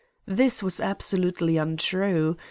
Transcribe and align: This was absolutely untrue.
This 0.25 0.63
was 0.63 0.79
absolutely 0.79 1.57
untrue. 1.57 2.35